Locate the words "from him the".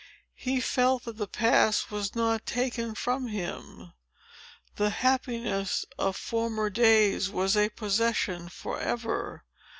2.95-4.89